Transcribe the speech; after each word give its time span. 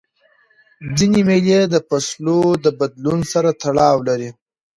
ځیني 0.97 1.21
مېلې 1.27 1.59
د 1.73 1.75
فصلو 1.87 2.39
د 2.63 2.65
بدلون 2.79 3.19
سره 3.33 3.49
تړاو 3.61 3.97
لري. 4.07 4.29